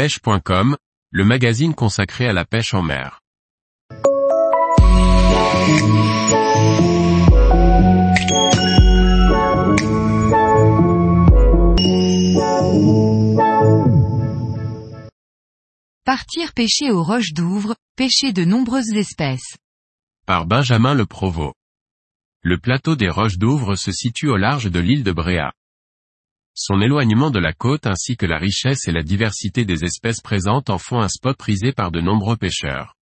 pêche.com, 0.00 0.78
le 1.10 1.24
magazine 1.26 1.74
consacré 1.74 2.26
à 2.26 2.32
la 2.32 2.46
pêche 2.46 2.72
en 2.72 2.80
mer. 2.80 3.20
Partir 16.06 16.54
pêcher 16.54 16.90
aux 16.90 17.02
roches 17.02 17.34
d'Ouvre, 17.34 17.76
pêcher 17.94 18.32
de 18.32 18.46
nombreuses 18.46 18.94
espèces. 18.94 19.58
Par 20.24 20.46
Benjamin 20.46 20.94
Le 20.94 21.04
Provost. 21.04 21.52
Le 22.40 22.56
plateau 22.56 22.96
des 22.96 23.10
roches 23.10 23.36
d'Ouvre 23.36 23.74
se 23.74 23.92
situe 23.92 24.30
au 24.30 24.38
large 24.38 24.70
de 24.70 24.80
l'île 24.80 25.04
de 25.04 25.12
Bréa. 25.12 25.52
Son 26.54 26.80
éloignement 26.80 27.30
de 27.30 27.38
la 27.38 27.52
côte 27.52 27.86
ainsi 27.86 28.16
que 28.16 28.26
la 28.26 28.38
richesse 28.38 28.88
et 28.88 28.92
la 28.92 29.02
diversité 29.02 29.64
des 29.64 29.84
espèces 29.84 30.20
présentes 30.20 30.70
en 30.70 30.78
font 30.78 31.00
un 31.00 31.08
spot 31.08 31.36
prisé 31.36 31.72
par 31.72 31.90
de 31.90 32.00
nombreux 32.00 32.36
pêcheurs. 32.36 32.96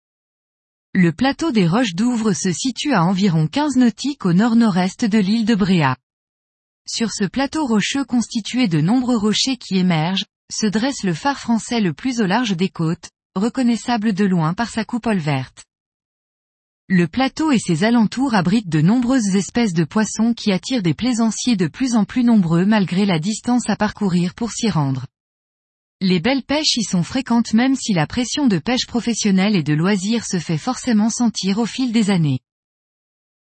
Le 0.95 1.13
plateau 1.13 1.53
des 1.53 1.67
roches 1.67 1.95
d'Ouvre 1.95 2.33
se 2.33 2.53
situe 2.53 2.95
à 2.95 3.05
environ 3.05 3.47
15 3.47 3.77
nautiques 3.77 4.27
au 4.27 4.33
nord-nord-est 4.33 5.05
de 5.05 5.19
l'île 5.19 5.45
de 5.45 5.55
Bréa. 5.55 5.97
Sur 6.89 7.13
ce 7.13 7.25
plateau 7.25 7.67
rocheux 7.67 8.05
constitué 8.05 8.69
de 8.69 8.81
nombreux 8.81 9.19
rochers 9.19 9.59
qui 9.59 9.77
émergent, 9.77 10.25
se 10.51 10.67
dresse 10.67 11.05
le 11.05 11.13
phare 11.13 11.39
français 11.39 11.81
le 11.81 11.93
plus 11.93 12.21
au 12.21 12.27
large 12.27 12.57
des 12.57 12.71
côtes, 12.71 13.11
reconnaissable 13.35 14.15
de 14.15 14.25
loin 14.25 14.55
par 14.55 14.71
sa 14.71 14.85
coupole 14.85 15.19
verte. 15.19 15.68
Le 16.91 17.07
plateau 17.07 17.53
et 17.53 17.59
ses 17.59 17.85
alentours 17.85 18.33
abritent 18.35 18.71
de 18.71 18.81
nombreuses 18.81 19.37
espèces 19.37 19.75
de 19.75 19.85
poissons 19.85 20.33
qui 20.33 20.53
attirent 20.53 20.83
des 20.83 20.95
plaisanciers 20.95 21.55
de 21.55 21.67
plus 21.67 21.95
en 21.95 22.07
plus 22.07 22.25
nombreux 22.25 22.65
malgré 22.65 23.05
la 23.05 23.19
distance 23.19 23.69
à 23.69 23.77
parcourir 23.77 24.35
pour 24.35 24.53
s'y 24.53 24.71
rendre. 24.71 25.05
Les 26.01 26.19
belles 26.19 26.45
pêches 26.45 26.77
y 26.77 26.83
sont 26.85 27.03
fréquentes 27.03 27.53
même 27.53 27.77
si 27.77 27.93
la 27.93 28.07
pression 28.07 28.47
de 28.47 28.57
pêche 28.57 28.87
professionnelle 28.87 29.55
et 29.55 29.63
de 29.63 29.75
loisirs 29.75 30.25
se 30.25 30.39
fait 30.39 30.57
forcément 30.57 31.11
sentir 31.11 31.59
au 31.59 31.67
fil 31.67 31.93
des 31.93 32.09
années. 32.09 32.41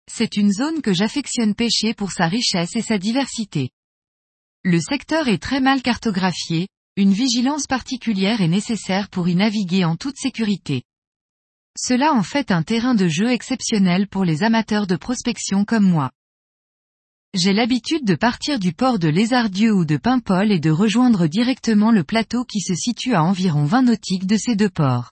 C'est 0.08 0.36
une 0.36 0.52
zone 0.52 0.80
que 0.80 0.92
j'affectionne 0.92 1.56
pêcher 1.56 1.92
pour 1.92 2.12
sa 2.12 2.28
richesse 2.28 2.76
et 2.76 2.82
sa 2.82 2.98
diversité. 2.98 3.70
Le 4.62 4.78
secteur 4.78 5.26
est 5.26 5.42
très 5.42 5.60
mal 5.60 5.82
cartographié, 5.82 6.68
une 6.96 7.12
vigilance 7.12 7.66
particulière 7.66 8.42
est 8.42 8.48
nécessaire 8.48 9.08
pour 9.08 9.28
y 9.28 9.34
naviguer 9.34 9.84
en 9.84 9.96
toute 9.96 10.18
sécurité. 10.18 10.84
Cela 11.76 12.12
en 12.12 12.22
fait 12.22 12.50
un 12.52 12.62
terrain 12.62 12.94
de 12.94 13.08
jeu 13.08 13.30
exceptionnel 13.30 14.06
pour 14.06 14.24
les 14.24 14.42
amateurs 14.42 14.86
de 14.86 14.96
prospection 14.96 15.64
comme 15.64 15.88
moi. 15.88 16.12
J'ai 17.34 17.52
l'habitude 17.52 18.04
de 18.04 18.14
partir 18.14 18.60
du 18.60 18.72
port 18.72 19.00
de 19.00 19.08
Lézardieu 19.08 19.72
ou 19.74 19.84
de 19.84 19.96
Paimpol 19.96 20.52
et 20.52 20.60
de 20.60 20.70
rejoindre 20.70 21.26
directement 21.26 21.90
le 21.90 22.04
plateau 22.04 22.44
qui 22.44 22.60
se 22.60 22.74
situe 22.76 23.14
à 23.14 23.24
environ 23.24 23.64
20 23.64 23.82
nautiques 23.82 24.26
de 24.26 24.36
ces 24.36 24.54
deux 24.54 24.70
ports. 24.70 25.10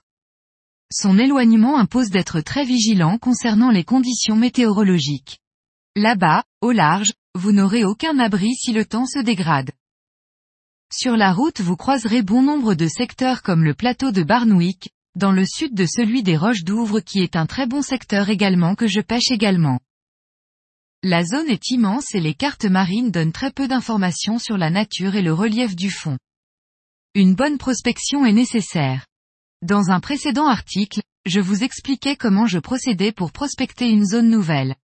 Son 0.89 1.19
éloignement 1.19 1.77
impose 1.77 2.11
d'être 2.11 2.39
très 2.39 2.63
vigilant 2.63 3.17
concernant 3.17 3.71
les 3.71 3.83
conditions 3.83 4.37
météorologiques. 4.37 5.39
Là-bas, 5.97 6.43
au 6.61 6.71
large, 6.71 7.11
vous 7.35 7.51
n'aurez 7.51 7.83
aucun 7.83 8.19
abri 8.19 8.55
si 8.55 8.71
le 8.71 8.85
temps 8.85 9.05
se 9.05 9.19
dégrade. 9.19 9.71
Sur 10.93 11.17
la 11.17 11.33
route 11.33 11.59
vous 11.59 11.75
croiserez 11.75 12.21
bon 12.21 12.41
nombre 12.41 12.73
de 12.73 12.87
secteurs 12.87 13.41
comme 13.41 13.65
le 13.65 13.73
plateau 13.73 14.11
de 14.11 14.23
Barnwick, 14.23 14.91
dans 15.15 15.31
le 15.31 15.45
sud 15.45 15.75
de 15.75 15.85
celui 15.85 16.23
des 16.23 16.37
Roches 16.37 16.63
d'Ouvre 16.63 16.99
qui 16.99 17.19
est 17.19 17.35
un 17.35 17.45
très 17.45 17.67
bon 17.67 17.81
secteur 17.81 18.29
également 18.29 18.75
que 18.75 18.87
je 18.87 18.99
pêche 18.99 19.29
également. 19.29 19.79
La 21.03 21.23
zone 21.23 21.49
est 21.49 21.69
immense 21.69 22.15
et 22.15 22.19
les 22.19 22.33
cartes 22.33 22.65
marines 22.65 23.11
donnent 23.11 23.33
très 23.33 23.51
peu 23.51 23.67
d'informations 23.67 24.39
sur 24.39 24.57
la 24.57 24.69
nature 24.69 25.15
et 25.15 25.21
le 25.21 25.33
relief 25.33 25.75
du 25.75 25.91
fond. 25.91 26.17
Une 27.13 27.35
bonne 27.35 27.57
prospection 27.57 28.25
est 28.25 28.33
nécessaire. 28.33 29.05
Dans 29.61 29.91
un 29.91 29.99
précédent 29.99 30.47
article, 30.47 31.01
je 31.25 31.39
vous 31.39 31.63
expliquais 31.63 32.15
comment 32.15 32.47
je 32.47 32.59
procédais 32.59 33.11
pour 33.11 33.31
prospecter 33.31 33.89
une 33.89 34.05
zone 34.05 34.29
nouvelle. 34.29 34.75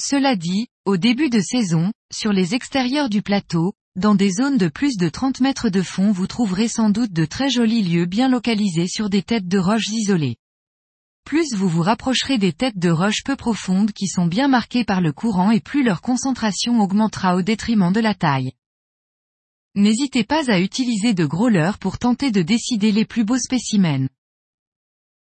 Cela 0.00 0.36
dit, 0.36 0.68
au 0.84 0.96
début 0.96 1.28
de 1.28 1.40
saison, 1.40 1.92
sur 2.12 2.32
les 2.32 2.54
extérieurs 2.54 3.08
du 3.08 3.20
plateau, 3.20 3.72
dans 3.98 4.14
des 4.14 4.30
zones 4.30 4.58
de 4.58 4.68
plus 4.68 4.96
de 4.96 5.08
30 5.08 5.40
mètres 5.40 5.68
de 5.68 5.82
fond 5.82 6.12
vous 6.12 6.26
trouverez 6.26 6.68
sans 6.68 6.88
doute 6.88 7.12
de 7.12 7.24
très 7.24 7.50
jolis 7.50 7.82
lieux 7.82 8.06
bien 8.06 8.28
localisés 8.28 8.86
sur 8.86 9.10
des 9.10 9.22
têtes 9.22 9.48
de 9.48 9.58
roches 9.58 9.88
isolées. 9.90 10.36
Plus 11.24 11.52
vous 11.54 11.68
vous 11.68 11.82
rapprocherez 11.82 12.38
des 12.38 12.52
têtes 12.52 12.78
de 12.78 12.90
roches 12.90 13.24
peu 13.24 13.36
profondes 13.36 13.92
qui 13.92 14.06
sont 14.06 14.26
bien 14.26 14.48
marquées 14.48 14.84
par 14.84 15.00
le 15.00 15.12
courant 15.12 15.50
et 15.50 15.60
plus 15.60 15.82
leur 15.82 16.00
concentration 16.00 16.80
augmentera 16.80 17.36
au 17.36 17.42
détriment 17.42 17.92
de 17.92 18.00
la 18.00 18.14
taille. 18.14 18.52
N'hésitez 19.74 20.24
pas 20.24 20.50
à 20.50 20.60
utiliser 20.60 21.12
de 21.12 21.26
gros 21.26 21.48
leurres 21.48 21.78
pour 21.78 21.98
tenter 21.98 22.30
de 22.30 22.42
décider 22.42 22.92
les 22.92 23.04
plus 23.04 23.24
beaux 23.24 23.38
spécimens. 23.38 24.08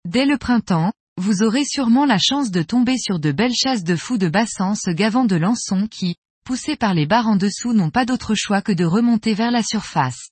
Dès 0.05 0.25
le 0.25 0.37
printemps, 0.37 0.91
vous 1.17 1.43
aurez 1.43 1.63
sûrement 1.65 2.05
la 2.05 2.17
chance 2.17 2.51
de 2.51 2.61
tomber 2.61 2.97
sur 2.97 3.19
de 3.19 3.31
belles 3.31 3.55
chasses 3.55 3.83
de 3.83 3.95
fous 3.95 4.17
de 4.17 4.27
bassin 4.27 4.75
se 4.75 4.91
gavant 4.91 5.25
de 5.25 5.37
lançons 5.37 5.87
qui, 5.87 6.17
poussés 6.45 6.77
par 6.77 6.93
les 6.93 7.07
barres 7.07 7.27
en 7.27 7.35
dessous 7.35 7.73
n'ont 7.73 7.89
pas 7.89 8.05
d'autre 8.05 8.35
choix 8.35 8.61
que 8.61 8.71
de 8.71 8.85
remonter 8.85 9.33
vers 9.33 9.51
la 9.51 9.63
surface. 9.63 10.29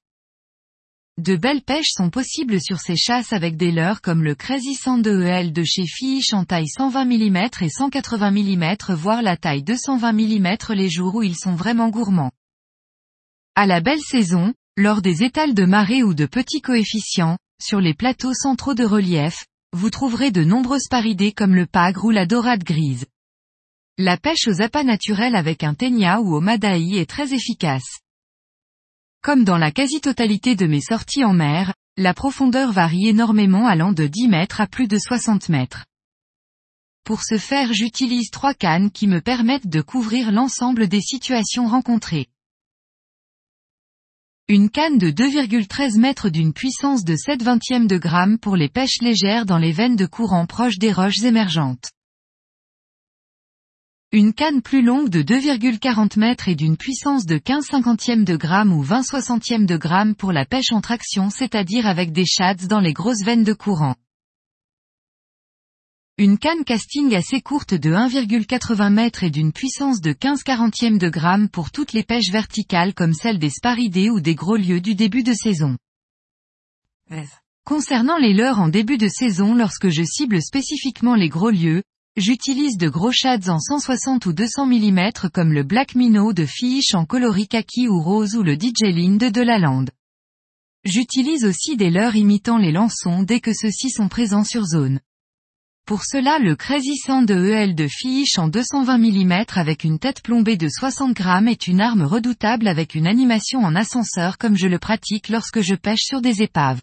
De 1.17 1.35
belles 1.35 1.63
pêches 1.63 1.91
sont 1.91 2.09
possibles 2.09 2.61
sur 2.61 2.79
ces 2.79 2.95
chasses 2.95 3.33
avec 3.33 3.57
des 3.57 3.71
leurres 3.71 4.01
comme 4.01 4.23
le 4.23 4.35
Crazy 4.35 4.75
Sand 4.75 5.05
EL 5.05 5.51
de 5.51 5.63
chez 5.63 5.85
Fish 5.85 6.33
en 6.33 6.45
taille 6.45 6.69
120 6.69 7.05
mm 7.05 7.37
et 7.61 7.69
180 7.69 8.31
mm 8.31 8.93
voire 8.93 9.21
la 9.21 9.37
taille 9.37 9.63
220 9.63 10.13
mm 10.13 10.57
les 10.69 10.89
jours 10.89 11.15
où 11.15 11.23
ils 11.23 11.37
sont 11.37 11.55
vraiment 11.55 11.89
gourmands. 11.89 12.31
À 13.55 13.65
la 13.65 13.81
belle 13.81 14.01
saison, 14.01 14.53
lors 14.77 15.01
des 15.01 15.23
étals 15.23 15.53
de 15.53 15.65
marée 15.65 16.03
ou 16.03 16.13
de 16.13 16.25
petits 16.25 16.61
coefficients, 16.61 17.37
sur 17.61 17.79
les 17.79 17.93
plateaux 17.93 18.33
centraux 18.33 18.73
de 18.73 18.85
relief, 18.85 19.45
vous 19.71 19.89
trouverez 19.89 20.31
de 20.31 20.43
nombreuses 20.43 20.87
paridés 20.89 21.31
comme 21.31 21.55
le 21.55 21.65
pagre 21.65 22.05
ou 22.05 22.11
la 22.11 22.25
dorade 22.25 22.63
grise. 22.63 23.05
La 23.99 24.17
pêche 24.17 24.47
aux 24.47 24.63
appâts 24.63 24.83
naturels 24.83 25.35
avec 25.35 25.63
un 25.63 25.75
ténia 25.75 26.19
ou 26.19 26.33
au 26.33 26.41
madaï 26.41 26.97
est 26.97 27.07
très 27.07 27.31
efficace. 27.31 27.99
Comme 29.21 29.43
dans 29.43 29.59
la 29.59 29.71
quasi-totalité 29.71 30.55
de 30.55 30.65
mes 30.65 30.81
sorties 30.81 31.23
en 31.23 31.33
mer, 31.33 31.75
la 31.95 32.15
profondeur 32.15 32.71
varie 32.71 33.09
énormément 33.09 33.67
allant 33.67 33.91
de 33.91 34.07
10 34.07 34.29
mètres 34.29 34.61
à 34.61 34.65
plus 34.65 34.87
de 34.87 34.97
60 34.97 35.49
mètres. 35.49 35.85
Pour 37.03 37.21
ce 37.21 37.37
faire 37.37 37.71
j'utilise 37.71 38.31
trois 38.31 38.55
cannes 38.55 38.89
qui 38.89 39.05
me 39.05 39.21
permettent 39.21 39.67
de 39.67 39.81
couvrir 39.81 40.31
l'ensemble 40.31 40.87
des 40.87 41.01
situations 41.01 41.67
rencontrées. 41.67 42.29
Une 44.47 44.71
canne 44.71 44.97
de 44.97 45.11
2,13 45.11 45.99
mètres 45.99 46.29
d'une 46.29 46.53
puissance 46.53 47.03
de 47.03 47.15
7 47.15 47.43
vingtièmes 47.43 47.85
de 47.85 47.99
gramme 47.99 48.39
pour 48.39 48.55
les 48.55 48.69
pêches 48.69 49.01
légères 49.01 49.45
dans 49.45 49.59
les 49.59 49.71
veines 49.71 49.97
de 49.97 50.07
courant 50.07 50.47
proches 50.47 50.79
des 50.79 50.91
roches 50.91 51.21
émergentes. 51.21 51.91
Une 54.15 54.31
canne 54.31 54.61
plus 54.61 54.83
longue 54.83 55.09
de 55.09 55.23
2,40 55.23 56.19
mètres 56.19 56.47
et 56.47 56.53
d'une 56.53 56.77
puissance 56.77 57.25
de 57.25 57.39
15 57.39 57.65
cinquantièmes 57.65 58.25
de 58.25 58.35
gramme 58.35 58.71
ou 58.71 58.83
20 58.83 59.01
soixantièmes 59.01 59.65
de 59.65 59.75
gramme 59.75 60.13
pour 60.13 60.31
la 60.31 60.45
pêche 60.45 60.71
en 60.71 60.81
traction 60.81 61.31
c'est-à-dire 61.31 61.87
avec 61.87 62.11
des 62.11 62.27
shads 62.27 62.67
dans 62.67 62.79
les 62.79 62.93
grosses 62.93 63.23
veines 63.25 63.43
de 63.43 63.53
courant. 63.53 63.95
Une 66.19 66.37
canne 66.37 66.63
casting 66.63 67.15
assez 67.15 67.41
courte 67.41 67.73
de 67.73 67.89
1,80 67.89 68.93
mètres 68.93 69.23
et 69.23 69.31
d'une 69.31 69.51
puissance 69.51 69.99
de 69.99 70.13
15 70.13 70.43
quarantièmes 70.43 70.99
de 70.99 71.09
gramme 71.09 71.49
pour 71.49 71.71
toutes 71.71 71.93
les 71.93 72.03
pêches 72.03 72.29
verticales 72.31 72.93
comme 72.93 73.15
celle 73.15 73.39
des 73.39 73.49
sparidés 73.49 74.11
ou 74.11 74.19
des 74.19 74.35
gros 74.35 74.57
lieux 74.57 74.79
du 74.79 74.93
début 74.93 75.23
de 75.23 75.33
saison. 75.33 75.75
Concernant 77.65 78.17
les 78.17 78.35
leurres 78.35 78.59
en 78.59 78.69
début 78.69 78.99
de 78.99 79.07
saison 79.07 79.55
lorsque 79.55 79.89
je 79.89 80.03
cible 80.03 80.39
spécifiquement 80.39 81.15
les 81.15 81.29
gros 81.29 81.49
lieux, 81.49 81.81
J'utilise 82.15 82.77
de 82.77 82.89
gros 82.89 83.11
shads 83.11 83.49
en 83.49 83.57
160 83.57 84.27
ou 84.27 84.33
200 84.33 84.67
mm 84.67 85.11
comme 85.33 85.51
le 85.51 85.63
Black 85.63 85.95
Minnow 85.95 86.31
de 86.31 86.45
Fish 86.45 86.93
en 86.93 87.05
coloris 87.05 87.47
kaki 87.47 87.87
ou 87.87 88.03
rose 88.03 88.35
ou 88.35 88.43
le 88.43 88.53
DJ 88.53 88.93
de 89.17 89.29
Delaland. 89.29 89.85
J'utilise 90.85 91.43
aussi 91.43 91.75
des 91.75 91.89
leurres 91.89 92.15
imitant 92.15 92.59
les 92.59 92.71
lançons 92.71 93.23
dès 93.23 93.39
que 93.39 93.51
ceux-ci 93.51 93.89
sont 93.89 94.09
présents 94.09 94.43
sur 94.43 94.63
zone. 94.63 94.99
Pour 95.87 96.03
cela 96.03 96.37
le 96.37 96.55
Crazy 96.55 96.99
de 97.25 97.49
EL 97.49 97.73
de 97.73 97.87
Fish 97.87 98.37
en 98.37 98.47
220 98.47 98.99
mm 98.99 99.45
avec 99.55 99.83
une 99.83 99.97
tête 99.97 100.21
plombée 100.21 100.55
de 100.55 100.69
60 100.69 101.15
grammes 101.15 101.47
est 101.47 101.65
une 101.65 101.81
arme 101.81 102.03
redoutable 102.03 102.67
avec 102.67 102.93
une 102.93 103.07
animation 103.07 103.61
en 103.61 103.75
ascenseur 103.75 104.37
comme 104.37 104.55
je 104.55 104.67
le 104.67 104.77
pratique 104.77 105.29
lorsque 105.29 105.61
je 105.61 105.73
pêche 105.73 106.03
sur 106.03 106.21
des 106.21 106.43
épaves. 106.43 106.81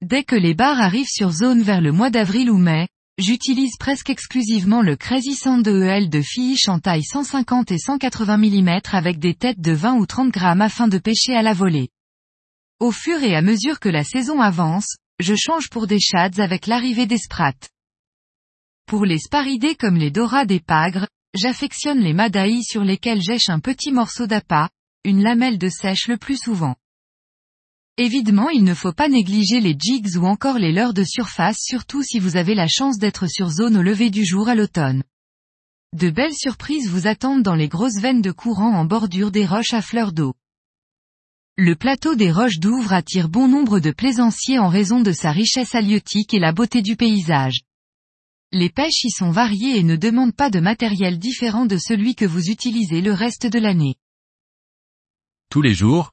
Dès 0.00 0.24
que 0.24 0.36
les 0.36 0.54
barres 0.54 0.80
arrivent 0.80 1.10
sur 1.10 1.30
zone 1.30 1.60
vers 1.60 1.82
le 1.82 1.92
mois 1.92 2.08
d'avril 2.08 2.50
ou 2.50 2.56
mai, 2.56 2.88
J'utilise 3.18 3.76
presque 3.76 4.10
exclusivement 4.10 4.80
le 4.80 4.94
Crazy 4.94 5.34
Sand 5.34 5.66
EL 5.66 6.08
de 6.08 6.22
Fish 6.22 6.68
en 6.68 6.78
taille 6.78 7.02
150 7.02 7.72
et 7.72 7.78
180 7.78 8.36
mm 8.36 8.80
avec 8.92 9.18
des 9.18 9.34
têtes 9.34 9.60
de 9.60 9.72
20 9.72 9.96
ou 9.96 10.06
30 10.06 10.30
grammes 10.30 10.60
afin 10.60 10.86
de 10.86 10.98
pêcher 10.98 11.34
à 11.34 11.42
la 11.42 11.52
volée. 11.52 11.88
Au 12.78 12.92
fur 12.92 13.20
et 13.24 13.34
à 13.34 13.42
mesure 13.42 13.80
que 13.80 13.88
la 13.88 14.04
saison 14.04 14.40
avance, 14.40 14.98
je 15.18 15.34
change 15.34 15.68
pour 15.68 15.88
des 15.88 15.98
shads 15.98 16.38
avec 16.38 16.68
l'arrivée 16.68 17.06
des 17.06 17.18
sprats. 17.18 17.58
Pour 18.86 19.04
les 19.04 19.18
sparidés 19.18 19.74
comme 19.74 19.96
les 19.96 20.12
dorades 20.12 20.52
et 20.52 20.60
pagres, 20.60 21.08
j'affectionne 21.34 21.98
les 21.98 22.14
madaïs 22.14 22.68
sur 22.68 22.84
lesquels 22.84 23.20
j'èche 23.20 23.48
un 23.48 23.58
petit 23.58 23.90
morceau 23.90 24.28
d'appât, 24.28 24.68
une 25.02 25.24
lamelle 25.24 25.58
de 25.58 25.68
sèche 25.68 26.06
le 26.06 26.18
plus 26.18 26.36
souvent. 26.36 26.76
Évidemment 28.00 28.48
il 28.48 28.62
ne 28.62 28.74
faut 28.74 28.92
pas 28.92 29.08
négliger 29.08 29.58
les 29.58 29.76
jigs 29.76 30.16
ou 30.16 30.24
encore 30.24 30.58
les 30.58 30.70
leurres 30.70 30.94
de 30.94 31.02
surface 31.02 31.58
surtout 31.60 32.04
si 32.04 32.20
vous 32.20 32.36
avez 32.36 32.54
la 32.54 32.68
chance 32.68 32.96
d'être 32.98 33.26
sur 33.26 33.50
zone 33.50 33.76
au 33.76 33.82
lever 33.82 34.08
du 34.08 34.24
jour 34.24 34.48
à 34.48 34.54
l'automne. 34.54 35.02
De 35.96 36.08
belles 36.08 36.34
surprises 36.34 36.88
vous 36.88 37.08
attendent 37.08 37.42
dans 37.42 37.56
les 37.56 37.66
grosses 37.66 38.00
veines 38.00 38.22
de 38.22 38.30
courant 38.30 38.72
en 38.72 38.84
bordure 38.84 39.32
des 39.32 39.44
roches 39.44 39.74
à 39.74 39.82
fleurs 39.82 40.12
d'eau. 40.12 40.34
Le 41.56 41.74
plateau 41.74 42.14
des 42.14 42.30
roches 42.30 42.60
d'Ouvre 42.60 42.92
attire 42.92 43.28
bon 43.28 43.48
nombre 43.48 43.80
de 43.80 43.90
plaisanciers 43.90 44.60
en 44.60 44.68
raison 44.68 45.00
de 45.00 45.10
sa 45.10 45.32
richesse 45.32 45.74
halieutique 45.74 46.32
et 46.34 46.38
la 46.38 46.52
beauté 46.52 46.82
du 46.82 46.94
paysage. 46.94 47.62
Les 48.52 48.70
pêches 48.70 49.02
y 49.02 49.10
sont 49.10 49.32
variées 49.32 49.76
et 49.76 49.82
ne 49.82 49.96
demandent 49.96 50.36
pas 50.36 50.50
de 50.50 50.60
matériel 50.60 51.18
différent 51.18 51.66
de 51.66 51.76
celui 51.76 52.14
que 52.14 52.24
vous 52.24 52.48
utilisez 52.48 53.00
le 53.00 53.12
reste 53.12 53.46
de 53.48 53.58
l'année. 53.58 53.96
Tous 55.50 55.62
les 55.62 55.74
jours, 55.74 56.12